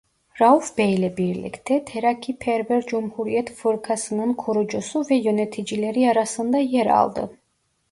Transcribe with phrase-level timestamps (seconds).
[0.39, 7.31] Rauf Bey'le birlikte Terakkiperver Cumhuriyet Fırkası'nın kurucusu ve yöneticileri arasında yer aldı.